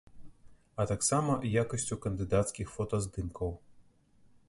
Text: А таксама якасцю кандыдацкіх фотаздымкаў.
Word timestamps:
А 0.75 0.85
таксама 0.91 1.35
якасцю 1.65 1.99
кандыдацкіх 2.07 2.67
фотаздымкаў. 2.79 3.57